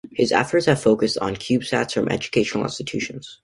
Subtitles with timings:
[0.13, 3.37] His efforts have focused on CubeSats from educational institutions.